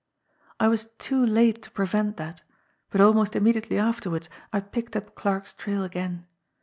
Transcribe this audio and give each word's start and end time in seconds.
I 0.59 0.67
was 0.67 0.87
too 0.97 1.23
late 1.23 1.61
to 1.61 1.69
prevent 1.69 2.17
that, 2.17 2.41
but 2.89 3.01
almost 3.01 3.35
immediately 3.35 3.77
afterwards 3.77 4.31
I 4.51 4.59
picked 4.59 4.95
up 4.95 5.13
Clarke's 5.13 5.53
trail 5.53 5.83
again. 5.83 6.25